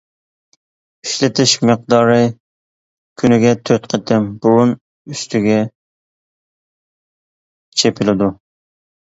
ئىشلىتىش 1.07 1.51
مىقدارى: 1.69 2.15
كۈنىگە 3.23 3.51
تۆت 3.71 3.85
قېتىم 3.93 4.25
بۇرۇن 4.47 4.73
ئۈستىگە 4.79 5.59
چېپىلىدۇ. 7.85 8.33